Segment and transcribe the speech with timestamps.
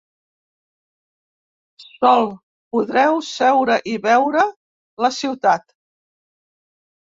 [1.83, 2.25] Sol—
[2.77, 4.49] Podreu seure i veure
[5.07, 5.71] la ciutat.